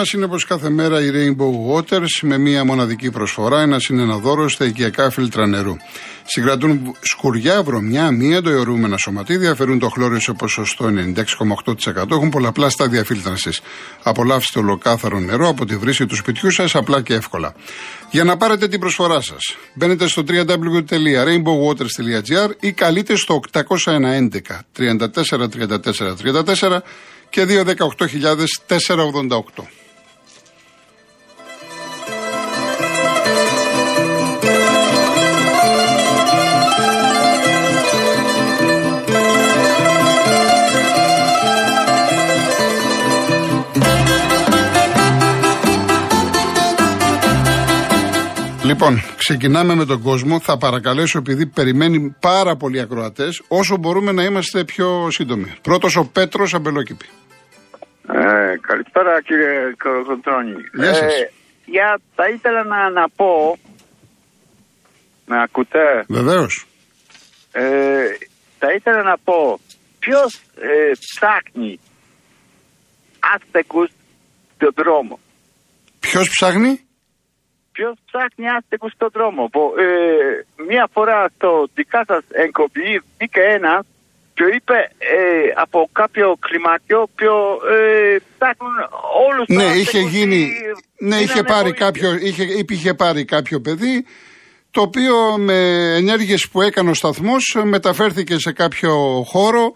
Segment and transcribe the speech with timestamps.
[0.00, 3.60] μας είναι όπω κάθε μέρα η Rainbow Waters με μία μοναδική προσφορά.
[3.60, 5.76] Ένας είναι ένα δώρο στα οικιακά φίλτρα νερού.
[6.24, 12.10] Συγκρατούν σκουριά, βρωμιά, μία αιωρούμενα σωματίδια, αφαιρούν το χλώριο σε ποσοστό 96,8%.
[12.10, 13.50] Έχουν πολλαπλά στάδια φίλτρανση.
[14.02, 17.54] Απολαύστε ολοκάθαρο νερό από τη βρύση του σπιτιού σας απλά και εύκολα.
[18.10, 23.68] Για να πάρετε την προσφορά σας, μπαίνετε στο www.rainbowwaters.gr ή καλείτε στο 811
[24.78, 26.78] 34 34 34
[27.30, 29.79] και 218.488.
[48.64, 50.40] Λοιπόν, ξεκινάμε με τον κόσμο.
[50.40, 55.54] Θα παρακαλέσω, επειδή περιμένει πάρα πολλοί ακροατές, όσο μπορούμε να είμαστε πιο σύντομοι.
[55.62, 57.06] Πρώτος ο Πέτρος Αμπελόκηπη.
[58.12, 60.54] Ε, καλησπέρα κύριε Κοντρόνη.
[60.74, 61.12] Γεια σας.
[61.14, 61.30] Ε,
[61.64, 63.58] για, θα ήθελα να, να πω,
[65.26, 66.66] με ακούτε, Βεβαίως.
[67.52, 67.62] ε,
[68.58, 69.60] θα ήθελα να πω
[69.98, 71.80] ποιος ε, ψάχνει
[73.34, 73.90] άστεκους
[74.54, 75.18] στον δρόμο;
[76.00, 76.80] Ποιος ψάχνει,
[77.80, 79.42] Ποιος ψάχνει άστεκους στον δρόμο.
[79.52, 83.82] Που, ε, μία φορά στο δικά σας εκπομπή μπήκε ένας
[84.34, 87.34] και είπε ε, από κάποιο κλιμάκιο ποιο
[87.76, 88.76] ε, ψάχνουν
[89.28, 90.36] όλους τους Ναι, άστεκους είχε γίνει.
[90.36, 90.50] ή
[91.08, 91.84] Ναι, είχε δίνανε πάρει, βοήθεια.
[91.86, 94.06] κάποιο, είχε, είχε πάρει κάποιο παιδί
[94.70, 95.58] το οποίο με
[95.96, 98.92] ενέργειες που έκανε ο σταθμός μεταφέρθηκε σε κάποιο
[99.26, 99.72] χώρο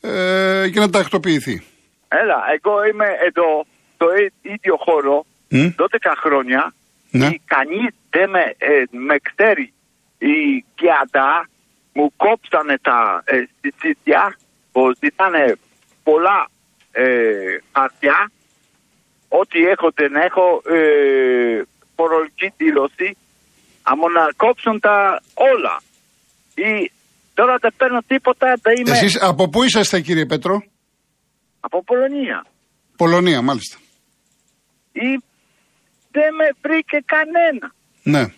[0.00, 1.62] ε, για να τακτοποιηθεί.
[2.08, 3.64] Έλα, εγώ είμαι εδώ
[3.94, 5.66] στο ί- ίδιο χώρο Μμ.
[5.76, 6.74] 12 χρόνια
[7.12, 7.28] Ναι.
[7.30, 9.66] και κανείς δεν με, ε, με ξέρει.
[10.18, 11.48] Η Κιάντα
[11.92, 14.36] μου κόψανε τα ε, συζήτια
[14.72, 15.56] που ζητάνε
[16.02, 16.48] πολλά
[16.92, 17.04] ε,
[17.72, 18.30] χαρτιά
[19.28, 21.62] ό,τι έχω δεν έχω ε,
[21.96, 23.16] φορολογική δήλωση
[23.82, 25.82] άμα να κόψουν τα όλα
[26.54, 26.90] ή
[27.34, 30.62] τώρα δεν παίρνω τίποτα δεν είμαι Εσείς από πού είσαστε κύριε Πέτρο;
[31.60, 32.46] από Πολωνία
[32.96, 33.78] Πολωνία μάλιστα.
[34.92, 35.22] ή
[36.12, 37.74] δεν με βρήκε κανένα.
[38.02, 38.32] Ναι.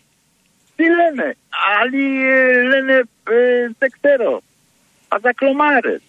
[0.77, 1.37] Τι λένε,
[1.81, 4.43] άλλοι ε, λένε ε, δεν ξέρω,
[5.09, 6.03] παζακλωμάρες.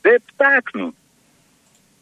[0.00, 0.94] Δεν ψάχνουν.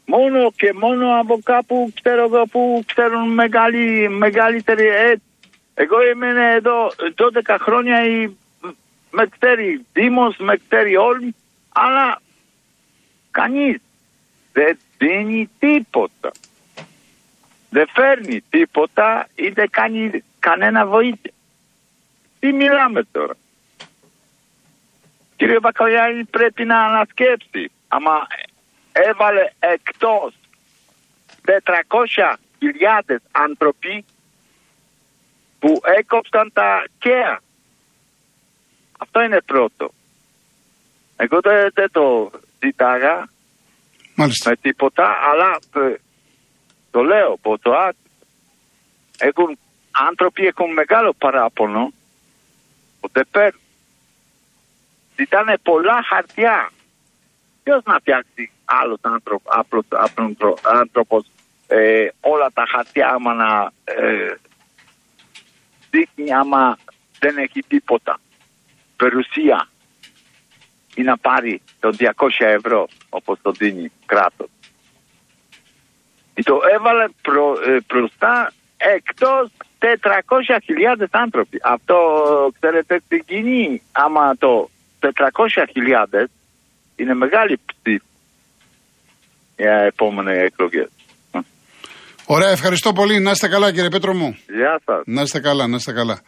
[0.05, 5.15] Μόνο και μόνο από κάπου ξέρω εγώ που ξέρουν μεγάλη, μεγαλύτερη ε,
[5.75, 6.93] Εγώ είμαι εδώ
[7.47, 8.37] 12 χρόνια η,
[9.11, 11.35] με ξέρει Δήμος, με ξέρει όλοι,
[11.69, 12.21] αλλά
[13.31, 13.77] κανείς
[14.53, 16.31] δεν δίνει τίποτα.
[17.73, 21.33] Δεν φέρνει τίποτα ή δεν κάνει κανένα βοήθεια.
[22.41, 23.35] Τι μιλάμε τώρα;
[25.37, 27.71] Κύριε Μπακαλιάρη πρέπει να ανασκέψει.
[27.89, 28.27] Άμα
[28.93, 30.35] έβαλε εκτός
[31.45, 34.05] 400.000 άνθρωποι
[35.59, 37.41] που έκοψαν τα κέα.
[38.99, 39.91] Αυτό είναι πρώτο.
[41.17, 42.31] Εγώ δεν, δεν το
[42.63, 43.29] ζητάγα
[44.15, 44.51] Μάλιστα.
[44.51, 45.95] με τίποτα, αλλά ε,
[46.93, 47.97] το λέω από το άκουσα.
[49.19, 49.59] Έχουν,
[49.91, 51.93] άνθρωποι έχουν μεγάλο παράπονο
[53.01, 53.61] που δεν παίρνουν.
[55.17, 56.71] Ζητάνε πολλά χαρτιά.
[57.63, 58.99] Ποιος να φτιάξει άλλο
[60.63, 61.25] άνθρωπος
[61.67, 64.35] ε, όλα τα χαρτιά άμα να ε,
[65.91, 66.79] δείχνει άμα
[67.19, 68.21] δεν έχει τίποτα.
[68.97, 69.69] Περιουσία
[70.95, 74.49] ή να πάρει το 200 ευρώ όπως το δίνει κράτος.
[76.35, 81.59] Το έβαλε προ, ε, μπροστά εκτός 400.000 άνθρωποι.
[81.63, 81.97] Αυτό
[82.59, 84.71] ξέρετε τι γίνει άμα το
[85.01, 86.25] 400.000
[86.97, 88.03] είναι μεγάλη ψήφη
[89.57, 90.89] για επόμενες εκλογές.
[92.27, 93.21] Ωραία, ευχαριστώ πολύ.
[93.21, 94.37] Να είστε καλά κύριε Πέτρο μου.
[94.47, 95.03] Γεια σας.
[95.05, 96.21] Να είστε καλά, να είστε καλά.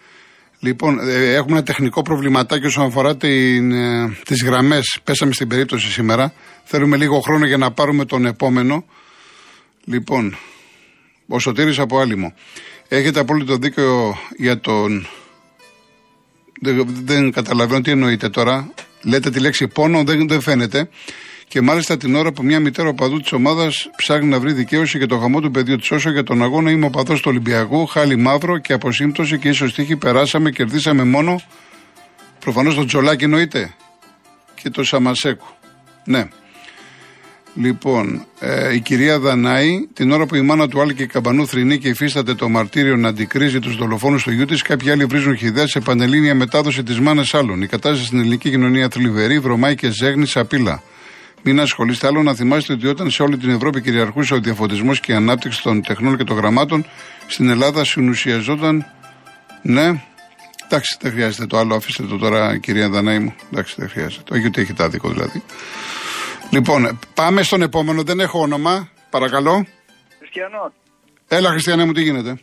[0.60, 5.00] Λοιπόν, ε, έχουμε ένα τεχνικό προβληματάκι όσον αφορά την, ε, τις γραμμές.
[5.04, 6.32] Πέσαμε στην περίπτωση σήμερα.
[6.64, 8.84] Θέλουμε λίγο χρόνο για να πάρουμε τον επόμενο.
[9.84, 10.36] Λοιπόν,
[11.26, 12.34] ο Σωτήρης από Άλυμο.
[12.88, 15.06] Έχετε απόλυτο δίκιο για τον...
[16.60, 18.72] Δεν, δεν καταλαβαίνω τι εννοείτε τώρα.
[19.02, 20.88] Λέτε τη λέξη πόνο, δεν, δεν φαίνεται.
[21.48, 25.06] Και μάλιστα την ώρα που μια μητέρα οπαδού της ομάδας ψάχνει να βρει δικαίωση για
[25.06, 28.58] το χαμό του παιδιού της, όσο για τον αγώνα είμαι οπαδό του Ολυμπιακού, χάλι μαύρο
[28.58, 31.40] και από σύμπτωση και ίσως τύχη περάσαμε, κερδίσαμε μόνο.
[32.38, 33.74] Προφανώς το Τζολάκι εννοείται.
[34.54, 35.46] Και το Σαμασέκου.
[36.04, 36.28] Ναι.
[37.56, 41.88] Λοιπόν, ε, η κυρία Δανάη, την ώρα που η μάνα του Άλκη Καμπανού θρυνεί και
[41.88, 45.80] υφίσταται το μαρτύριο να αντικρίζει τους δολοφόνους του γιού της, κάποιοι άλλοι βρίζουν χιδέα σε
[45.80, 47.62] πανελλήνια μετάδοση της μάνας άλλων.
[47.62, 50.82] Η κατάσταση στην ελληνική κοινωνία θλιβερή, βρωμάει και ζέγνει σαπίλα.
[51.42, 52.06] μην ασχολείστε.
[52.06, 55.62] Άλλο να θυμάστε ότι όταν σε όλη την Ευρώπη κυριαρχούσε ο διαφωτισμός και η ανάπτυξη
[55.62, 56.86] των τεχνών και των γραμμάτων,
[57.26, 58.86] στην Ελλάδα συνουσιαζόταν.
[59.62, 60.02] Ναι,
[60.64, 61.74] εντάξει, δεν χρειάζεται το άλλο.
[61.74, 63.34] Αφήστε το τώρα, κυρία Δανάη μου.
[63.52, 64.34] Εντάξει, δεν χρειάζεται.
[64.34, 65.42] Όχι ότι έχετε άδικο δηλαδή.
[66.54, 68.02] Λοιπόν, πάμε στον επόμενο.
[68.02, 68.88] Δεν έχω όνομα.
[69.10, 69.66] Παρακαλώ.
[70.18, 70.72] Χριστιανό.
[71.28, 72.38] Έλα, Χριστιανέ μου, τι γίνεται;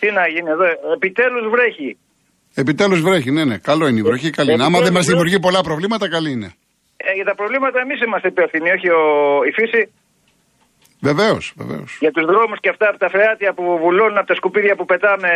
[0.00, 0.64] Τι να γίνει εδώ.
[0.94, 1.98] Επιτέλους βρέχει.
[2.54, 3.58] Επιτέλους βρέχει, ναι, ναι.
[3.58, 4.64] Καλό είναι η βροχή, καλή είναι.
[4.64, 6.52] Άμα δεν μας δημιουργεί πολλά προβλήματα, καλή είναι.
[6.96, 9.02] Ε, για τα προβλήματα εμείς είμαστε υπεύθυνοι, όχι ο,
[9.48, 9.92] η φύση.
[11.00, 11.96] Βεβαίως, βεβαίως.
[12.00, 15.30] Για τους δρόμους και αυτά από τα φρεάτια που βουλώνουν, από τα σκουπίδια που πετάμε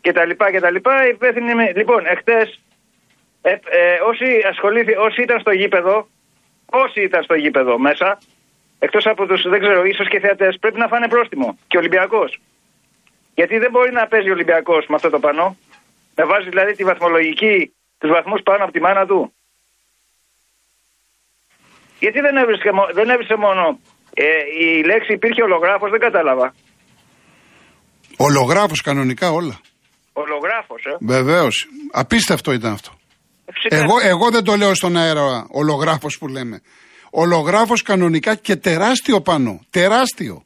[0.00, 1.08] και τα λοιπά και τα λοιπά.
[1.08, 1.72] Υπεύθυνοι είμαι.
[1.76, 2.60] Λοιπόν, εχθές
[3.46, 6.08] ε, ε, όσοι, ασχολήθη, όσοι ήταν στο γήπεδο,
[6.84, 8.08] όσοι ήταν στο γήπεδο μέσα,
[8.78, 11.48] εκτός από τους, δεν ξέρω, ίσως και θεατές, πρέπει να φάνε πρόστιμο.
[11.68, 12.30] Και Ολυμπιακός.
[13.38, 15.56] Γιατί δεν μπορεί να παίζει ο Ολυμπιακός με αυτό το πανό.
[16.16, 17.56] Με βάζει δηλαδή τη βαθμολογική,
[17.98, 19.34] τους βαθμούς πάνω από τη μάνα του.
[21.98, 23.78] Γιατί δεν έβρισκε, δεν έβρισκε μόνο
[24.14, 24.24] ε,
[24.64, 26.54] η λέξη υπήρχε ολογράφος, δεν κατάλαβα.
[28.16, 29.60] Ολογράφος κανονικά όλα.
[30.12, 30.96] Ολογράφος, ε.
[31.00, 31.66] Βεβαίως.
[31.92, 32.92] Απίστευτο ήταν αυτό.
[33.52, 33.76] Φυσικά.
[33.76, 36.60] Εγώ, εγώ δεν το λέω στον αέρα ολογράφος που λέμε.
[37.10, 39.60] Ολογράφος κανονικά και τεράστιο πάνω.
[39.70, 40.44] Τεράστιο.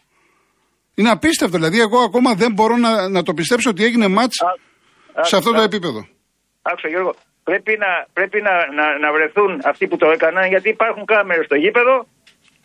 [0.94, 1.56] Είναι απίστευτο.
[1.56, 5.52] Δηλαδή εγώ ακόμα δεν μπορώ να, να το πιστέψω ότι έγινε μάτς Α, σε αυτό
[5.52, 6.06] το επίπεδο.
[6.62, 7.14] Άκουσα Γιώργο,
[7.44, 11.54] πρέπει, να, πρέπει να, να, να βρεθούν αυτοί που το έκαναν γιατί υπάρχουν κάμερες στο
[11.54, 12.06] γήπεδο.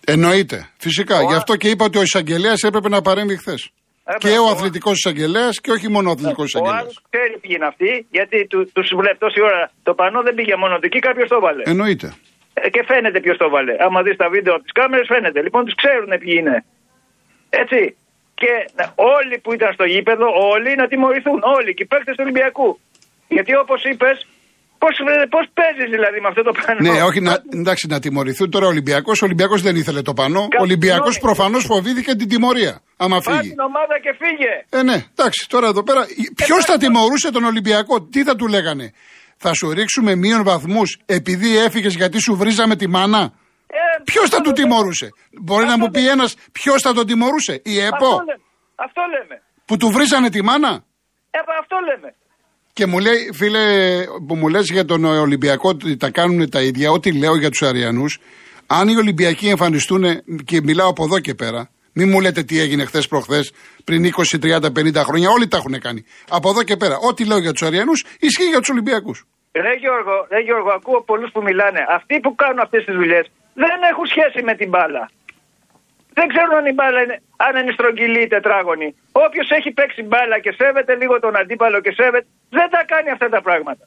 [0.05, 0.69] Εννοείται.
[0.77, 1.17] Φυσικά.
[1.17, 3.69] Ο Γι' Α- αυτό και είπα ότι ο εισαγγελέας έπρεπε να παρέμβει χθες.
[4.05, 4.27] Έπρεπε.
[4.33, 6.81] Και ο Ο Α- αθλητικός εισαγγελέας και όχι μόνο ο αθλητικός Ο εισαγγελέας.
[6.81, 10.75] άλλος ξέρει πήγε αυτή γιατί του, τους βλέπει τόση ώρα το πανό δεν πήγε μόνο
[10.79, 11.63] του εκεί, κάποιος το βάλε.
[11.65, 12.13] Εννοείται.
[12.53, 13.75] Ε, και φαίνεται ποιος το βάλε.
[13.79, 15.41] Άμα δεις τα βίντεο από τις κάμερες, φαίνεται.
[15.41, 16.65] Λοιπόν, τους ξέρουν ποιοι είναι.
[17.49, 17.95] Έτσι.
[18.33, 21.39] Και να- όλοι που ήταν στο γήπεδο, όλοι να τιμωρηθούν.
[21.57, 22.79] Όλοι και οι παίκτες του Ολυμπιακού.
[23.27, 24.27] Γιατί όπως είπες,
[24.83, 24.95] πώς
[25.33, 26.79] πώς παίζεις δηλαδή με αυτό το πανό.
[26.85, 29.21] Ναι, όχι να, εντάξει, να τιμωρηθούν τώρα ο Ολυμπιακός.
[29.21, 30.41] Ο Ολυμπιακός δεν ήθελε το πανό.
[30.41, 31.35] Ο Κα- Ολυμπιακός συγγνώμη.
[31.35, 32.73] προφανώς φοβήθηκε την τιμωρία.
[32.97, 33.49] Άμα Πάρ' φύγει.
[33.49, 34.51] την ομάδα και φύγε.
[34.79, 36.01] Ε, ναι, εντάξει, τώρα εδώ πέρα.
[36.35, 38.91] Ποιος θα εντάξει, τιμωρούσε τον Ολυμπιακό, τι θα του λέγανε;
[39.37, 43.21] Θα σου ρίξουμε μείον βαθμούς επειδή έφυγες γιατί σου βρίζαμε τη μάνα;
[43.67, 45.07] Ε, Ποιος θα αυτό του δεν- τιμωρούσε;
[45.41, 48.39] Μπορεί να Αυτό μου πει δεν- ένας ποιος θα τον τιμωρούσε; Η ΕΠΟ Αυτό λέμε.
[48.75, 49.41] Αυτό λέμε.
[49.65, 50.83] που του βρίζανε τη μάνα;
[51.31, 52.09] Ε, αυτό λέμε.
[52.73, 53.65] Και μου λέει, φίλε,
[54.27, 57.61] που μου λες για τον Ολυμπιακό ότι τα κάνουν τα ίδια, ό,τι λέω για τους
[57.61, 58.19] Αριανούς,
[58.67, 60.03] αν οι Ολυμπιακοί εμφανιστούν
[60.45, 63.53] και μιλάω από εδώ και πέρα, μην μου λέτε τι έγινε χθες προχθές,
[63.83, 66.05] πριν 20, 30, 50 χρόνια, όλοι τα έχουν κάνει.
[66.29, 69.25] Από εδώ και πέρα, ό,τι λέω για τους Αριανούς ισχύει για τους Ολυμπιακούς.
[69.51, 71.81] Ρε Γιώργο, ρε Γιώργο, ακούω πολλούς που μιλάνε.
[71.97, 75.09] Αυτοί που κάνουν αυτές τις δουλειές δεν έχουν σχέση με την μπάλα.
[76.17, 78.89] Δεν ξέρουν αν η μπάλα είναι, αν είναι στρογγυλή ή τετράγωνη.
[79.25, 82.27] Όποιος έχει παίξει μπάλα και σέβεται λίγο τον αντίπαλο και σέβεται,
[82.57, 83.83] δεν τα κάνει αυτά τα πράγματα.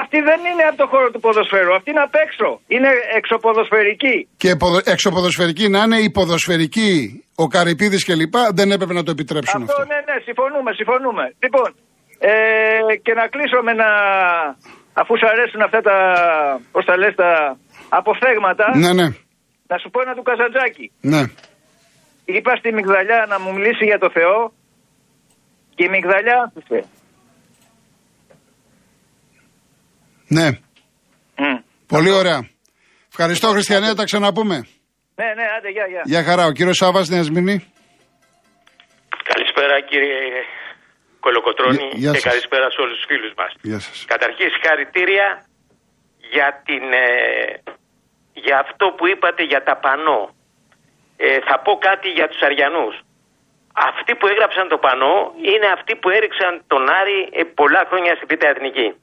[0.00, 1.74] Αυτή δεν είναι από το χώρο του ποδοσφαίρου.
[1.78, 2.60] Αυτή είναι απ' έξω.
[2.74, 4.16] Είναι εξωποδοσφαιρική.
[4.36, 8.34] Και ποδο- εξωποδοσφαιρική να είναι, η ποδοσφαιρική, ο Καρυπίδης κλπ.
[8.58, 9.84] δεν έπρεπε να το επιτρέψουν Αυτό, αυτό.
[9.94, 11.24] ναι, ναι, συμφωνούμε, συμφωνούμε.
[11.44, 11.68] Λοιπόν,
[12.18, 12.30] ε,
[13.04, 13.88] και να κλείσω με ένα.
[14.92, 15.96] Αφού σου αρέσουν αυτά τα.
[16.72, 17.56] Πώς τα λες, τα
[17.88, 18.64] αποφθέγματα.
[18.76, 19.06] Ναι, ναι,
[19.72, 20.92] Να σου πω ένα του Καζαντζάκη.
[21.00, 21.22] ναι.
[22.24, 24.52] Είπα στη Μιγδαλιά να μου μιλήσει για το Θεό
[25.74, 26.88] και η Μιγδαλιά άκουσε.
[30.28, 30.48] Ναι,
[31.36, 31.56] Μμ.
[31.86, 32.48] πολύ ωραία.
[33.08, 34.56] Ευχαριστώ, Χριστιανέ, τα ξαναπούμε.
[35.14, 36.02] Ναι, ναι, άντε, γεια, γεια.
[36.04, 37.56] Γεια χαρά, ο κύριος Σάβα, Νέας Σμύρνη.
[39.32, 40.18] Καλησπέρα κύριε
[41.20, 42.30] Κολοκοτρώνη Γεια- γεια και σας.
[42.30, 43.52] καλησπέρα σε όλους τους φίλους μας.
[43.62, 44.04] Γεια σας.
[44.08, 45.46] Καταρχήν συγχαρητήρια
[46.32, 47.06] για, την, ε,
[48.32, 50.34] για αυτό που είπατε για τα πανό.
[51.16, 53.00] Ε, θα πω κάτι για τους Αριανούς.
[53.74, 58.34] Αυτοί που έγραψαν το πανό είναι αυτοί που έριξαν τον Άρη ε, πολλά χρόνια στη
[58.34, 58.94] Β' Εθνική.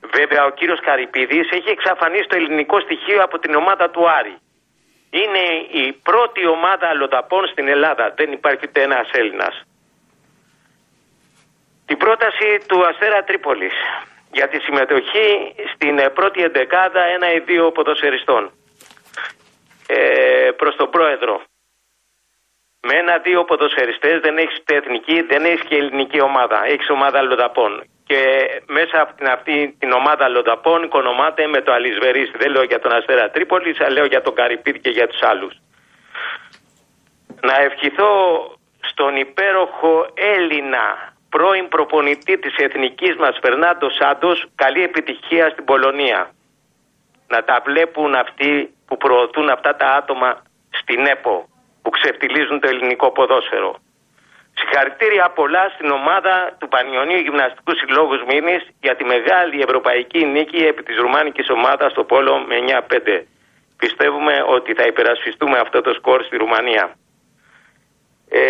[0.00, 4.36] Βέβαια ο κύριος Καρυπίδης έχει εξαφανίσει το ελληνικό στοιχείο από την ομάδα του Άρη.
[5.10, 5.44] Είναι
[5.84, 8.12] η πρώτη ομάδα αλλοδαπών στην Ελλάδα.
[8.16, 9.62] Δεν υπάρχει ούτε ένας Έλληνας.
[11.86, 13.74] Την πρόταση του Αστέρα Τρίπολης
[14.32, 18.52] για τη συμμετοχή στην ε, πρώτη εντεκάδα ένα ή δύο ποδοσφαιριστών
[19.86, 21.42] ε, προς τον πρόεδρο.
[22.86, 26.64] Με ένα-δύο ποδοσφαιριστές δεν έχεις ούτε εθνική, δεν έχεις και ελληνική ομάδα.
[26.64, 27.84] Έχεις ομάδα αλλοδαπών.
[28.06, 28.20] Και
[28.66, 32.32] μέσα από την, αυτή την ομάδα αλλοδαπών οικονομάται με το Αλισβερίσι.
[32.36, 35.54] Δεν λέω για τον Αστέρα Τρίπολης, αλλά λέω για τον Καρυπίδη και για τους άλλους.
[37.40, 38.12] Να ευχηθώ
[38.80, 46.30] στον υπέροχο Έλληνα πρώην προπονητή της εθνικής μας Φερνάντο Σάντος καλή επιτυχία στην Πολωνία.
[47.34, 51.48] Να τα βλέπουν αυτοί που προωθούν αυτά τα άτομα στην ΕΠΟ
[51.82, 53.72] που ξεφτιλίζουν το ελληνικό ποδόσφαιρο.
[54.58, 60.82] Συγχαρητήρια πολλά στην ομάδα του Πανιωνίου Γυμναστικού Συλλόγου Μήνης για τη μεγάλη ευρωπαϊκή νίκη επί
[60.82, 62.56] της ρουμάνικης ομάδας στο Πόλο με
[62.88, 63.22] 9-5.
[63.76, 66.96] Πιστεύουμε ότι θα υπερασπιστούμε αυτό το σκορ στη Ρουμανία.
[68.28, 68.40] Ε,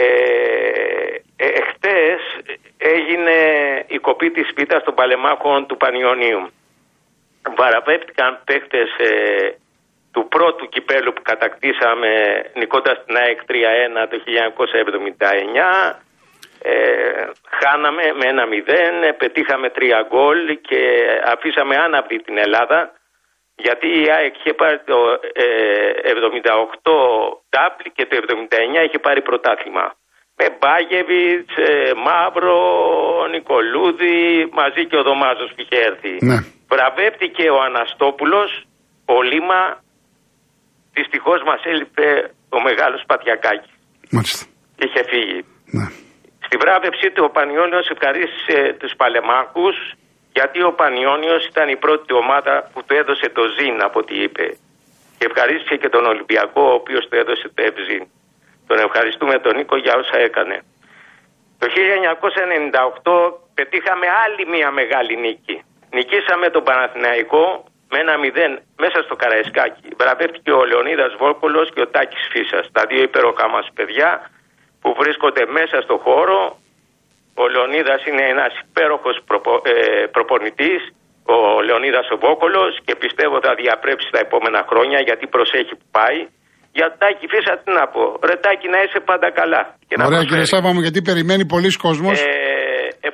[1.37, 2.21] ε, εχθές
[2.79, 3.37] έγινε
[3.87, 6.51] η κοπή της πίτας των παλεμάχων του Πανιωνίου.
[7.57, 9.51] Βαραπεύτηκαν παίχτες ε,
[10.13, 12.11] του πρώτου κυπέλου που κατακτήσαμε
[12.55, 14.17] νικώντας την ΑΕΚ 3-1 το
[15.91, 15.95] 1979.
[16.63, 16.73] Ε,
[17.61, 20.81] χάναμε με ένα μηδέν, πετύχαμε τρία γκολ και
[21.25, 22.93] αφήσαμε άναυδη την Ελλάδα
[23.57, 25.45] γιατί η ΑΕΚ είχε πάρει το ε,
[26.83, 26.93] 78
[27.49, 29.95] τάπλη και το 79 είχε πάρει πρωτάθλημα.
[30.37, 36.17] Με Μπάγεβιτς, ε, Μαύρο, Νικολούδη, μαζί και ο Δωμάζος που είχε έρθει.
[36.21, 36.39] Ναι.
[36.73, 38.51] Βραβεύτηκε ο Αναστόπουλος,
[39.15, 39.63] ο Λίμα,
[40.97, 42.09] δυστυχώς μας έλειπε
[42.57, 43.75] ο μεγάλος Πατιακάκης.
[44.11, 44.45] Μάλιστα.
[44.83, 45.41] Είχε φύγει.
[45.77, 45.87] Ναι.
[46.47, 49.77] Στη βράβευσή του ο Πανιόνιος ευχαρίστησε τους Παλεμάκους
[50.37, 54.47] γιατί ο Πανιόνιος ήταν η πρώτη ομάδα που του έδωσε το ζήν από ό,τι είπε.
[55.19, 58.03] Και ευχαρίστησε και τον Ολυμπιακό ο οποίος του έδωσε το ευζήν.
[58.69, 60.57] Τον ευχαριστούμε τον Νίκο για όσα έκανε.
[61.61, 65.57] Το 1998 πετύχαμε άλλη μια μεγάλη νίκη.
[65.97, 67.45] Νικήσαμε τον Παναθηναϊκό
[67.93, 68.53] με ένα μηδέν
[68.85, 69.87] μέσα στο Καραϊσκάκι.
[70.01, 74.11] Βραβεύτηκε ο Λεωνίδας Βόλκολος και ο Τάκης Φίσας, τα δύο υπέροχα μας παιδιά
[74.81, 76.41] που βρίσκονται μέσα στο χώρο.
[77.43, 79.75] Ο Λεωνίδας είναι ένας υπέροχος προπο, ε,
[80.17, 80.81] προπονητής,
[81.35, 81.37] ο
[81.67, 86.19] Λεωνίδας ο Βόκολος και πιστεύω θα διαπρέψει τα επόμενα χρόνια γιατί προσέχει που πάει.
[86.79, 89.63] Για Τάκη Φίσα τι να πω, ρε Τάκη να είσαι πάντα καλά.
[89.89, 90.31] Και να Ωραία προσφέρεις.
[90.31, 92.17] κύριε Σάβα μου, γιατί περιμένει πολλοί κόσμος.
[92.21, 92.29] Ε,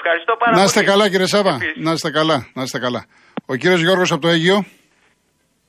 [0.00, 0.90] ευχαριστώ πάρα να είστε πολύ.
[0.90, 1.84] καλά κύριε Σάβα, Επίσης.
[1.86, 3.02] να είστε καλά, να είστε καλά.
[3.52, 4.58] Ο κύριος Γιώργος από το Αίγιο,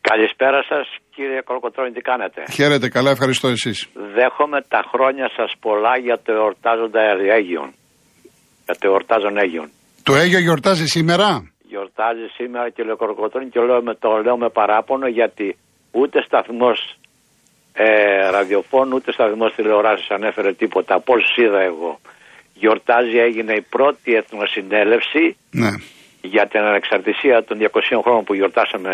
[0.01, 3.87] Καλησπέρα σας κύριε Κολοκοτρώνη, τι κάνετε; χαίρετε, καλά, ευχαριστώ εσείς.
[3.93, 7.01] Δέχομαι τα χρόνια σας πολλά για το εορτάζοντα
[7.37, 7.69] Αίγιον.
[8.65, 9.69] Για το εορτάζον Αίγιον.
[10.03, 11.27] Το Αίγιο γιορτάζει σήμερα;
[11.71, 15.57] Γιορτάζει σήμερα και ο Κολοκοτρώνη και λέω με, το λέω με παράπονο γιατί
[15.91, 16.95] ούτε σταθμός
[17.73, 20.95] ε, ραδιοφώνου ούτε σταθμός τηλεοράσης ανέφερε τίποτα.
[20.95, 21.99] Από όσους είδα εγώ.
[22.61, 25.69] Γιορτάζει έγινε η πρώτη εθνοσυνέλευση Ναι.
[26.21, 27.65] για την ανεξαρτησία των 200
[28.03, 28.93] χρόνων που γιορτάσαμε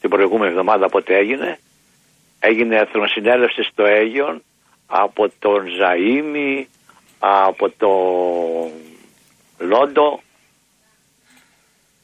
[0.00, 1.58] την προηγούμενη εβδομάδα πότε έγινε.
[2.40, 4.42] Έγινε εθνοσυνέλευση στο Αίγιον
[4.86, 6.64] από τον Ζαΐμι,
[7.18, 7.90] από το
[9.58, 10.20] Λόντο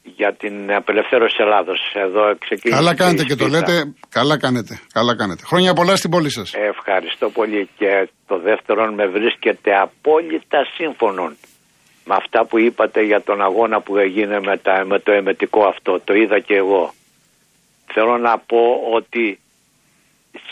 [0.02, 1.80] για την απελευθέρωση της Ελλάδος.
[1.94, 3.58] Εδώ ξεκίνησε Καλά κάνετε η και το σπίθα.
[3.72, 3.94] λέτε.
[4.08, 4.80] Καλά κάνετε.
[4.92, 5.42] Καλά κάνετε.
[5.46, 6.52] Χρόνια πολλά στην πόλη σας.
[6.54, 11.36] Ευχαριστώ πολύ και το δεύτερον με βρίσκεται απόλυτα σύμφωνον
[12.04, 16.00] με αυτά που είπατε για τον αγώνα που έγινε με, τα, με το εμετικό αυτό.
[16.04, 16.92] Το είδα και εγώ.
[17.92, 18.62] Θέλω να πω
[18.94, 19.38] ότι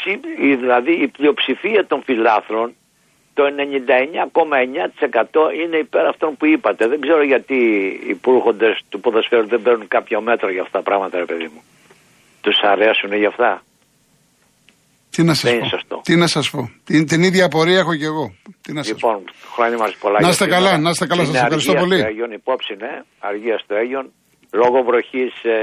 [0.01, 2.73] συ- η- δηλαδή η πλειοψηφία των φιλάθρων
[3.41, 3.51] το 99,9%
[5.63, 6.87] είναι υπέρ αυτών που είπατε.
[6.89, 11.19] Δεν ξέρω γιατί οι υπουργόντες του ποδοσφαίρου δεν παίρνουν κάποιο μέτρο για αυτά τα πράγματα,
[11.19, 11.63] ρε παιδί μου.
[12.41, 13.63] Τους αρέσουν για αυτά;
[15.11, 16.01] Τι να σας Δεν πω; είναι σωστό.
[16.05, 18.35] Τι να σας πω; Την, την ίδια απορία έχω και εγώ.
[18.61, 19.09] Τι να σας πω.
[19.09, 20.15] Λοιπόν, χρόνια μας πολλά.
[20.15, 20.61] Να για είστε σήμερα.
[20.63, 21.99] καλά, να είστε καλά, σας Είναι ευχαριστώ αργία πολύ.
[22.01, 24.13] Στο Αίγιον, υπόψη, ναι, αργία στο Αίγιον.
[24.53, 25.57] Λόγω βροχής ε,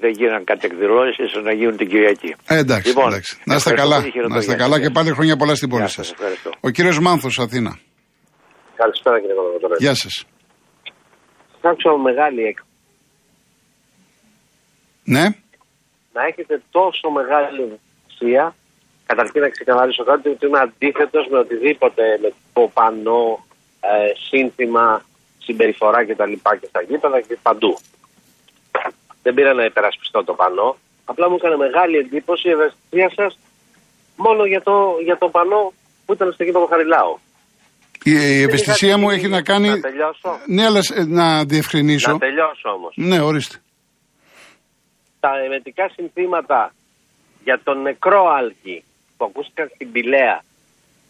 [0.00, 2.34] δεν γίναν κατεκδηλώσεις, ίσως να γίνουν την Κυριακή.
[2.48, 3.36] Ε, εντάξει, Λοιπόν, εντάξει.
[3.44, 4.00] Να είστε ευχαριστώ καλά.
[4.00, 4.84] πολύ, χαιρετώ, Να είστε γεια καλά σας.
[4.86, 6.06] και πάλι χρόνια πολλά στην πόλη Γεια σας.
[6.06, 6.50] σας, ευχαριστώ.
[6.60, 7.78] Ο κύριος Μάνθος, Αθήνα.
[8.76, 9.76] Καλησπέρα κύριε Κολοκοτρώνη.
[9.78, 10.24] Γεια σας.
[11.62, 12.58] Άκουσα μεγάλη έκ...
[15.04, 15.24] Ναι.
[16.12, 18.54] να έχετε τόσο μεγάλη αξία.
[19.06, 23.44] Καταρχήν να ξεκαθαρίσω κάτι ότι είμαι αντίθετος με οτιδήποτε με το πανό,
[23.80, 25.04] ε, σύνθημα,
[25.38, 26.32] συμπεριφορά κτλ.
[26.60, 27.78] Και στα γήπεδα και παντού.
[29.22, 30.76] Δεν πήρα να υπερασπιστώ το πανό.
[31.04, 33.38] Απλά μου έκανε μεγάλη εντύπωση η ευαισθησία σας
[34.16, 35.72] μόνο για το, για το πανό
[36.06, 37.20] που ήταν στο γήπεδο Χαριλάου.
[38.04, 39.68] Η, η ευαισθησία μου έχει να κάνει.
[39.68, 40.38] Να τελειώσω.
[40.46, 42.12] Ναι, αλλά ε, να διευκρινίσω.
[42.12, 42.92] Να τελειώσω όμως.
[42.96, 43.56] Ναι, ορίστε.
[45.20, 46.74] τα εμετικά συνθήματα
[47.44, 48.84] για τον νεκρό άλκη
[49.16, 50.42] που ακούστηκαν στην Πηλαία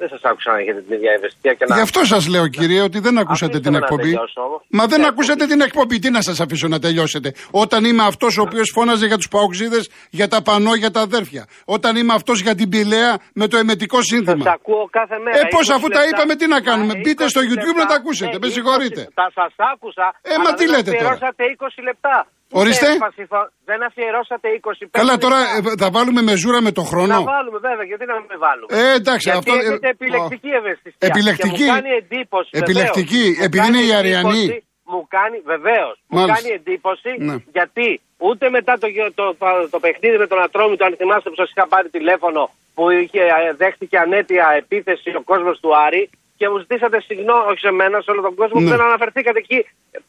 [0.00, 1.74] δεν σας άκουσα να έχετε την ίδια ευαισθησία και να.
[1.76, 4.02] Γι' αυτό σας λέω, κύριε, ότι δεν ακούσατε Αφήστε την με να εκπομπή.
[4.02, 4.60] τελειώσω όμως.
[4.78, 5.98] Μα δεν Ναι, ακούσατε την εκπομπή.
[5.98, 7.28] Τι να σας αφήσω να τελειώσετε.
[7.50, 11.42] Όταν είμαι αυτός ο οποίος φώναζε για τους παοξίδες, για τα πανό, για τα αδέρφια.
[11.64, 14.50] Όταν είμαι αυτός για την πηλαία με το εμετικό Σας σύνθημα.
[14.50, 15.38] ακούω κάθε μέρα.
[15.38, 16.10] Ε, πώς, 20 αφού τα λεπτά.
[16.16, 17.94] είπαμε, τι να κάνουμε; Μα, Μπείτε 20 στο YouTube να τα λεπτά.
[17.94, 18.36] ακούσετε.
[18.36, 19.02] Ε, Με 20 συγχωρείτε.
[19.14, 20.06] Τα σας άκουσα.
[20.22, 22.16] Ε, μα αλλά τι δεν λέτε τώρα; αφιερώσατε 20 λεπτά.
[22.52, 22.86] Ορίστε.
[22.86, 23.28] Ούτε έμφαση-
[23.70, 25.70] Δεν αφιερώσατε 25 Καλά, τώρα λεπτά.
[25.70, 27.16] ε, θα βάλουμε μεζούρα με το Να χρόνο.
[27.34, 31.06] βάλουμε βέβαια, γιατί να μην βάλουμε; Ε, εντάξει, γιατί αυτό- έχετε ε, επιλεκτική ο- ευαισθησία.
[31.10, 31.62] επιλεκτική.
[31.64, 32.50] Και μου κάνει εντύπωση.
[32.62, 33.38] Επιλεκτική, βεβαίως.
[33.38, 34.42] Μου επειδή κάνει είναι οι Αριανοί.
[34.44, 35.94] εντύπωση, Μου κάνει, βεβαίως.
[36.10, 36.34] Μου Μάλιστα.
[36.36, 37.36] κάνει εντύπωση Ναι.
[37.56, 37.86] γιατί
[38.28, 38.86] ούτε μετά το,
[39.18, 42.42] το, το, το παιχνίδι με τον Ατρόμητο, αν θυμάστε που σας είχα πάρει τηλέφωνο,
[42.76, 46.02] που είχε, ε, δέχτηκε ανέτεια επίθεση ο κόσμος του Άρη,
[46.38, 48.64] και μου ζητήσατε συγγνώμη, όχι σε μένα, σε όλο τον κόσμο, Ναι.
[48.64, 49.60] που δεν αναφερθήκατε εκεί.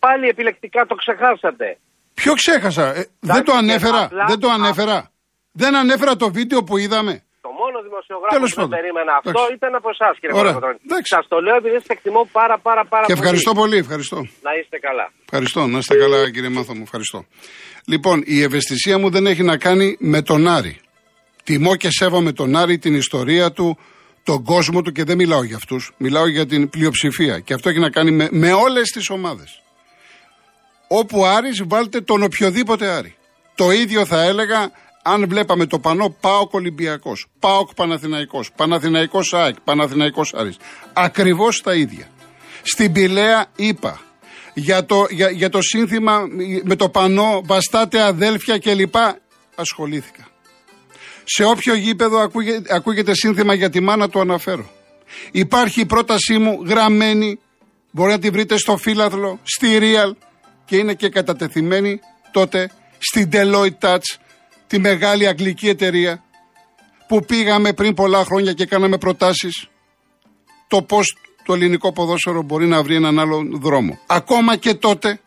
[0.05, 1.67] Πάλι επιλεκτικά το ξεχάσατε.
[2.13, 4.03] Ποιο ξέχασα; Ε, δεν το και ανέφερα.
[4.03, 5.11] απλά- δεν το ανέφερα.
[5.51, 7.23] Δεν ανέφερα το βίντεο που είδαμε.
[7.41, 8.79] Το μόνο δημοσιογράφο Τέλος που δεν πάντων.
[8.79, 9.53] περίμενα αυτό Εντάξει.
[9.53, 10.45] ήταν από εσάς, κύριε Ωραία.
[10.53, 10.77] Κολοκοτρώνη.
[10.87, 11.09] Εντάξει.
[11.15, 13.19] Σας το λέω επειδή σας εκτιμώ πάρα πάρα πάρα Και πολύ.
[13.23, 13.77] ευχαριστώ πολύ.
[13.85, 14.17] Ευχαριστώ.
[14.47, 15.05] Να είστε καλά.
[15.27, 15.61] Ευχαριστώ.
[15.73, 16.81] Να είστε καλά, κύριε Μάθο μου.
[16.89, 17.19] Ευχαριστώ.
[17.93, 20.75] Λοιπόν, η ευαισθησία μου δεν έχει να κάνει με τον Άρη.
[21.43, 23.77] Τιμώ και σέβομαι τον Άρη, την ιστορία του,
[24.23, 25.91] τον κόσμο του και δεν μιλάω για αυτούς.
[25.97, 27.39] Μιλάω για την πλειοψηφία.
[27.39, 29.61] Και αυτό έχει να κάνει με, με όλες τις ομάδες.
[30.93, 33.15] Όπου Άρης βάλτε τον οποιοδήποτε Άρη.
[33.55, 34.71] Το ίδιο θα έλεγα
[35.03, 40.57] αν βλέπαμε το πανό ΠΑΟΚ Ολυμπιακός, ΠΑΟΚ Παναθηναϊκός, Παναθηναϊκός ΑΕΚ, Παναθηναϊκός Άρης.
[40.93, 42.07] Ακριβώς τα ίδια.
[42.61, 44.01] Στην Πηλαία είπα
[44.53, 46.27] για το, για, για το σύνθημα
[46.63, 48.95] με το πανό βαστάτε αδέλφια κλπ.
[49.55, 50.27] Ασχολήθηκα.
[51.23, 54.69] Σε όποιο γήπεδο ακούγεται, ακούγεται σύνθημα για τη μάνα του αναφέρω.
[55.31, 57.39] Υπάρχει η πρότασή μου γραμμένη,
[57.91, 60.11] μπορεί να τη βρείτε στο φύλαθλο, στη Real
[60.71, 61.99] και είναι και κατατεθειμένη
[62.31, 64.17] τότε στην Deloitte Touch,
[64.67, 66.23] τη μεγάλη αγγλική εταιρεία
[67.07, 69.67] που πήγαμε πριν πολλά χρόνια και κάναμε προτάσεις
[70.67, 73.99] το πώς το ελληνικό ποδόσφαιρο μπορεί να βρει έναν άλλο δρόμο.
[74.07, 75.19] Ακόμα και τότε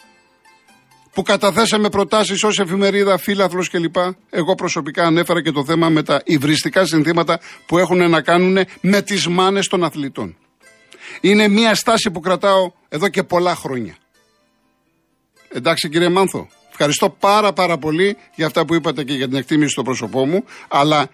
[1.13, 3.97] που καταθέσαμε προτάσεις ως εφημερίδα, φύλαθλος κλπ.
[4.31, 9.03] Εγώ προσωπικά ανέφερα και το θέμα με τα υβριστικά συνθήματα που έχουν να κάνουν με
[9.03, 10.37] τις μάνες των αθλητών.
[11.21, 13.97] Είναι μια στάση που κρατάω εδώ και πολλά χρόνια.
[15.57, 19.71] Εντάξει κύριε Μάνθο, ευχαριστώ πάρα πάρα πολύ για αυτά που είπατε και για την εκτίμηση
[19.71, 21.09] στο πρόσωπό μου, αλλά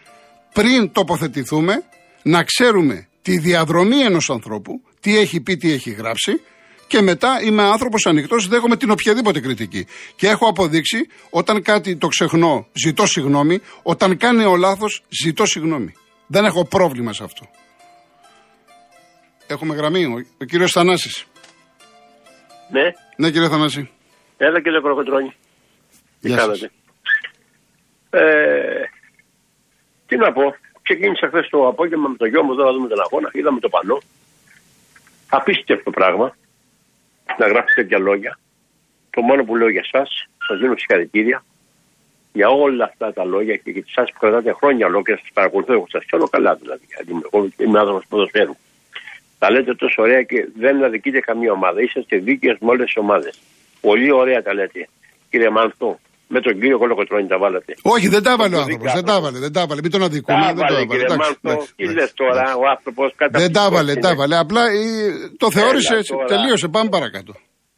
[0.53, 1.83] πριν τοποθετηθούμε
[2.23, 6.41] να ξέρουμε τη διαδρομή ενός ανθρώπου, τι έχει πει, τι έχει γράψει
[6.87, 9.87] και μετά είμαι άνθρωπος ανοιχτός, δέχομαι την οποιαδήποτε κριτική.
[10.17, 15.93] Και έχω αποδείξει όταν κάτι το ξεχνώ, ζητώ συγγνώμη, όταν κάνει ο λάθος, ζητώ συγγνώμη.
[16.27, 17.49] Δεν έχω πρόβλημα σε αυτό.
[19.47, 21.25] Έχουμε γραμμή, ο, ο κύριος Θανάσης.
[22.71, 22.83] Ναι,
[23.17, 23.91] Ναι κύριε Θανάση.
[24.45, 25.35] Έλα κύριε Κροκοτρώνη.
[26.21, 26.47] Τι Γεια σας.
[26.47, 26.71] κάνατε;
[28.11, 28.85] Ε,
[30.07, 30.55] τι να πω.
[30.83, 33.31] Ξεκίνησα χθες το απόγευμα με το γιο μου εδώ να δούμε τον αγώνα.
[33.33, 33.99] Είδαμε το πανό.
[35.31, 36.37] Απίστευτο πράγμα.
[37.39, 38.39] Να γράφετε τέτοια λόγια.
[39.11, 40.07] Το μόνο που λέω για εσά,
[40.47, 41.45] σας δίνω συγχαρητήρια
[42.33, 45.73] για όλα αυτά τα λόγια και για εσά που κρατάτε χρόνια ολόκληρα σας παρακολουθώ.
[45.73, 46.85] Εγώ σας ξέρω καλά δηλαδή.
[46.95, 48.57] Γιατί είμαι- Εγώ είμαι άνθρωπος ποδοσφαίρου.
[49.39, 51.83] Τα λέτε τόσο ωραία και δεν αδικείτε καμία ομάδα.
[51.83, 53.39] Είσαστε δίκαιες με όλες τις ομάδες.
[53.81, 54.89] Πολύ ωραία τα λέτε.
[55.31, 57.75] Κύριε Μάνθο, με τον κύριο Κολοκοτρώνη τα βάλατε.
[57.83, 58.83] Όχι, δεν τα έβαλε ο Το άνθρωπος.
[58.83, 59.11] δικά Δεν του.
[59.11, 59.81] τα έβαλε, δεν τα έβαλε.
[59.85, 60.39] Μην τον αδικούμε.
[60.41, 60.91] Τα Δεν το βάλε έβαλε.
[60.91, 61.49] κύριε Εντάξει, Μάνθο.
[61.51, 62.59] εντάξει, Τι εντάξει, λες τώρα, εντάξει.
[62.63, 63.39] ο άνθρωπος κατά.
[63.43, 64.37] Δεν τα έβαλε, τα έβαλε.
[64.45, 64.83] Απλά ε,
[65.43, 66.13] το θεώρησε Έλα έτσι.
[66.13, 66.27] τώρα.
[66.33, 66.67] Τελείωσε.
[66.77, 67.33] Πάμε παρακάτω.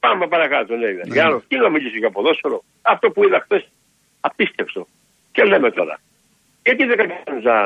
[0.06, 0.94] Πάμε παρακάτω, λέει.
[0.98, 1.04] Ναι.
[1.16, 2.58] Για να τι να μιλήσω για ποδόσφαιρο.
[2.94, 3.62] Αυτό που είδα χθες,
[4.28, 4.80] απίστευτο.
[5.34, 5.94] Και λέμε τώρα.
[6.66, 7.56] Γιατί δεν κατάλαβα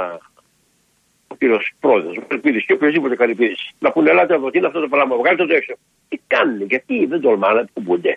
[1.32, 4.80] ο κύριος πρόεδρος, ο Καρυπίδη και οποιοδήποτε Καρυπίδη να πούνε ελάτε εδώ, τι είναι αυτό
[4.80, 5.74] το πράγμα, βγάλτε το έξω.
[6.08, 8.12] Τι κάνουν, γιατί δεν τολμάνε να κουμπούνται.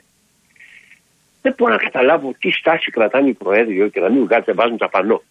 [1.41, 4.89] Δεν μπορώ να καταλάβω τι στάση κρατάνε οι προέδροι και να μην βγάλετε, βάζουν τα
[4.89, 5.23] πανό.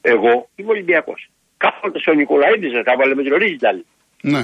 [0.00, 1.30] Εγώ είμαι Ολυμπιακός.
[1.56, 3.82] Κάποτε ο Νικολαίδης δεν τα έβαλε με την Ορίζιταλ.
[4.22, 4.42] Ναι,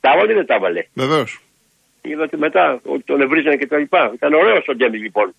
[0.00, 0.86] Τα έβαλε ή δεν τα έβαλε.
[0.94, 1.40] βεβαίως.
[2.02, 4.10] Είδα ότι μετά ότι τον ευρίζανε και τα λοιπά.
[4.14, 5.34] Ήταν ωραίο ο Ντέμι λοιπόν.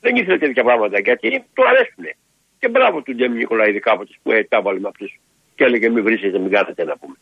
[0.00, 2.16] Δεν ήθελε τέτοια πράγματα γιατί του αρέσουνε.
[2.58, 5.06] Και μπράβο του Ντέμι Νικολαίδη κάποτε που ε, τα έβαλε με αυτού.
[5.54, 7.14] Και έλεγε μην βρίσετε, μην κάθετε να πούμε.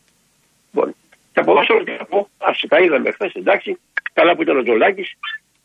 [0.71, 0.95] Λοιπόν,
[1.33, 3.77] τα ποδόσφαιρα τι να πω, άσε τα είδαμε χθες, εντάξει.
[4.13, 5.13] Καλά που ήταν ο Τζολάκης,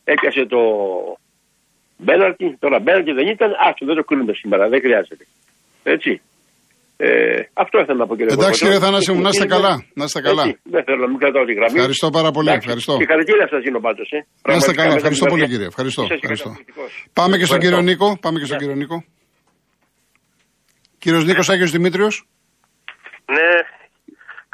[0.03, 0.59] έπιασε το
[2.05, 2.45] μπέναρτι.
[2.63, 5.25] Τώρα μπέναρτι δεν ήταν, άστο δεν το κρίνουμε σήμερα, δεν χρειάζεται.
[5.83, 6.11] Έτσι.
[7.01, 8.71] Ε, αυτό ήθελα να πω κύριε Εντάξει, Κοκοτρώνη.
[8.73, 10.43] κύριε Θανάση μου, να είστε Είναι- καλά, να είστε καλά.
[10.43, 11.75] Έτσι, Δεν θέλω να μην κρατάω τη γραμμή.
[11.79, 12.47] Ευχαριστώ πάρα πολύ.
[12.49, 12.93] Εντάξει, Ευχαριστώ.
[13.01, 14.07] Συγχαρητήρια σας δίνω πάντως.
[14.11, 14.15] Ε.
[14.15, 14.87] Να είστε Πραγματικά, καλά.
[14.87, 15.51] με τα Ευχαριστώ πολύ, παιδιά.
[15.53, 15.67] κύριε.
[15.73, 16.01] Ευχαριστώ.
[16.03, 16.49] Είσαστε ευχαριστώ.
[16.49, 16.91] καταπληκτικός.
[17.19, 18.05] Πάμε και στον κύριο Ευχαριστώ.
[18.05, 18.17] Νίκο.
[18.23, 18.97] Πάμε και στον κύριο Νίκο.
[21.03, 22.13] Κύριος Νίκος Άγιος Δημήτριος.
[23.35, 23.49] Ναι,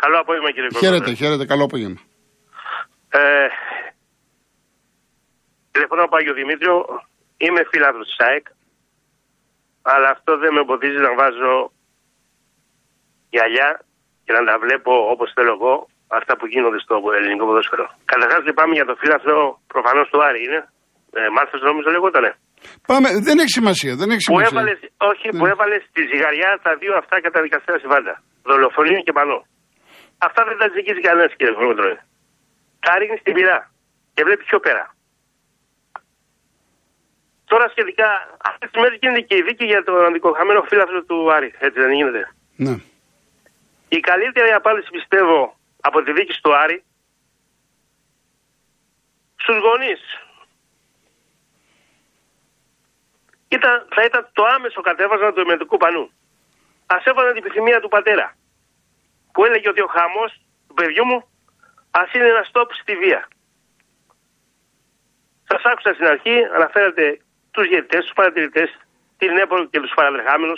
[0.03, 0.91] καλό απόγευμα κύριε Κόκκινο.
[0.91, 1.43] Χαίρετε, χαίρετε.
[1.51, 1.99] Καλό απόγευμα.
[3.19, 3.47] Ε,
[5.71, 6.73] τηλεφωνώ από Άγιο Δημήτριο,
[7.43, 8.45] είμαι φίλαθρος της ΑΕΚ,
[9.93, 11.53] αλλά αυτό δεν με εμποδίζει να βάζω
[13.33, 13.69] γυαλιά
[14.25, 15.73] και να τα βλέπω όπως θέλω εγώ
[16.19, 17.85] αυτά που γίνονται στο ελληνικό ποδόσφαιρο.
[18.11, 19.35] Καταρχάς λυπάμαι για το φίλαθρο
[19.73, 20.61] προφανώς του Άρη είναι;
[21.19, 22.31] Ε, Μάρθος νομίζω λεγότανε.
[22.91, 23.07] Πάμε.
[23.27, 23.93] Δεν έχει σημασία.
[24.01, 24.49] Δεν έχει Που σημασία.
[24.53, 24.79] έβαλες,
[25.11, 25.37] όχι, Ναι.
[25.39, 28.13] που έβαλες στη ζυγαριά τα δύο αυτά καταδικαστέα συμβάντα.
[28.49, 29.39] Δολοφονία και πανό.
[30.27, 31.99] Αυτά δεν τα ζυγίζει κανένας κύριε Κολοκοτρώνη.
[32.85, 33.57] Τα ρίχνεις στην πυρά
[34.13, 34.94] και βλέπει πιο πέρα.
[37.55, 41.53] Τώρα σχετικά, αυτέ τι μέρε γίνεται και η δίκη για τον αντικοχαμένο φύλαθρο του Άρη.
[41.59, 42.75] Έτσι δεν γίνεται; Ναι.
[43.89, 46.83] Η καλύτερη απάντηση πιστεύω από τη δίκη του Άρη
[49.35, 50.01] στους γονείς
[53.47, 56.11] ήταν, θα ήταν το άμεσο κατέβασμα του εμετικού πανού.
[56.85, 58.35] Ας έβαλαν την επιθυμία του πατέρα
[59.31, 61.27] που έλεγε ότι ο χαμός του παιδιού μου
[61.91, 63.27] Α είναι ένα stop στη βία.
[65.47, 67.19] Σας άκουσα στην αρχή, αναφέρατε
[67.55, 68.69] τους γερτέ, τους παρατηρητές,
[69.17, 70.55] την ΕΠΟ και τους παραδεχάμενου.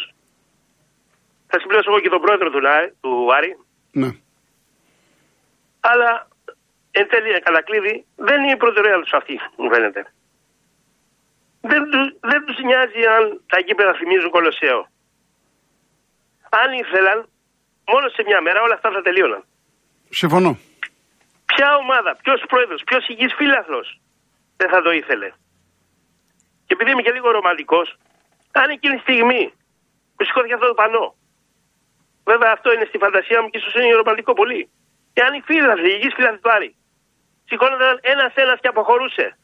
[1.50, 3.52] Θα συμπληρώσω εγώ και τον πρόεδρο του, Νά- του Άρη.
[3.92, 4.10] Ναι.
[5.80, 6.28] Αλλά
[6.92, 10.02] εν τέλει, κατά κλείδι, δεν είναι η προτεραιότητα τους αυτή, μου φαίνεται.
[11.62, 14.80] Δεν, του- δεν τους νοιάζει αν τα γήπεδα θυμίζουν κολοσσέο.
[16.62, 17.18] Αν ήθελαν,
[17.92, 19.44] μόνο σε μια μέρα όλα αυτά θα τελείωναν.
[20.10, 20.58] Συμφωνώ.
[21.46, 24.00] Ποια ομάδα, ποιος πρόεδρος, ποιος υγιή φύλαθλος
[24.58, 25.32] δεν θα το ήθελε.
[26.68, 27.98] Και επειδή είμαι και λίγο ρομαντικός,
[28.52, 29.54] αν εκείνη τη στιγμή
[30.16, 31.16] που σηκώθηκε αυτό το πανό,
[32.24, 34.70] βέβαια αυτό είναι στη φαντασία μου και ίσως είναι ρομαντικό πολύ.
[35.14, 36.76] Εάν οι φύλαθλοι, οι υγιεί φύλαθλοι του Άρη,
[37.46, 39.38] σηκώνονταν ένα-ένα και αποχωρούσε,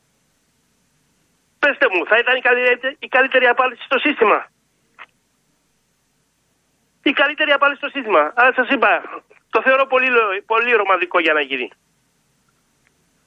[1.59, 4.47] πέστε μου, θα ήταν η καλύτερη, η καλύτερη απάντηση στο σύστημα.
[7.03, 8.33] Η καλύτερη απάντηση στο σύστημα.
[8.35, 9.01] Αλλά σας είπα,
[9.49, 11.69] το θεωρώ πολύ, λο- πολύ ρομαντικό για να γίνει.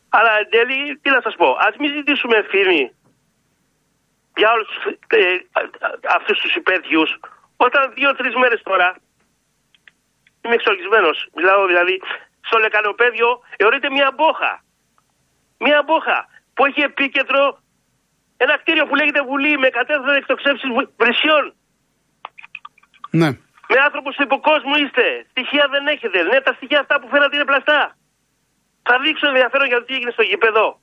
[0.08, 2.94] Αλλά εν τέλει, τι να σας πω, ας μην ζητήσουμε ευθύνη
[4.36, 4.68] για όλους
[5.06, 5.36] ε,
[6.16, 7.02] αυτούς τους υπέτειου,
[7.56, 8.96] όταν δύο-τρεις μέρες τώρα
[10.42, 11.28] είμαι εξοργισμένος.
[11.34, 12.00] Μιλάω δηλαδή
[12.40, 14.64] στο λεκανοπέδιο, θεωρείται μια μπόχα.
[15.58, 17.58] Μια μπόχα που έχει επίκεντρο
[18.36, 21.54] ένα κτίριο που λέγεται Βουλή με κατέθεση εκτοξεύσεις βρυσιών.
[23.10, 23.30] Ναι.
[23.68, 25.26] Με άνθρωπου του υποκόσμου είστε.
[25.30, 26.22] Στοιχεία δεν έχετε.
[26.22, 27.96] Ναι, τα στοιχεία αυτά που φέρατε είναι πλαστά.
[28.82, 30.80] Θα δείξουν ενδιαφέρον για το τι έγινε στο γήπεδο.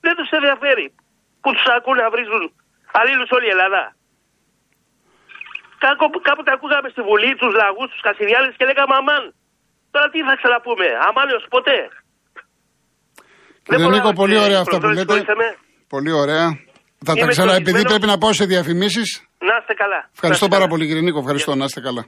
[0.00, 0.94] Δεν τους ενδιαφέρει
[1.40, 2.52] που τους ακούνε να βρίζουν
[2.98, 3.82] αλλήλους όλη η Ελλάδα.
[5.84, 9.22] Κάκο- Κάποτε ακούγαμε στη Βουλή τους λαγούς, τους Κασιδιάδε και λέγαμε αμάν.
[9.94, 11.78] Τώρα τι θα ξαναπούμε, αμάν έως ποτέ.
[13.64, 15.24] Κύριε μπορώ Νίκο, να- πολύ ε, ωραία αυτά που προχωρήστε, λέτε.
[15.24, 15.48] συγχωρήστε με.
[15.94, 16.46] Πολύ ωραία.
[17.06, 17.92] Θα τα Είμαι ξανα, επειδή εξοργισμένος.
[17.92, 19.08] πρέπει να πάω σε διαφημίσεις.
[19.48, 20.00] Να είστε καλά.
[20.16, 20.72] Ευχαριστώ Να είστε πάρα καλά.
[20.72, 21.18] πολύ, κύριε Νίκο.
[21.24, 21.50] Ευχαριστώ.
[21.60, 22.02] Να είστε καλά.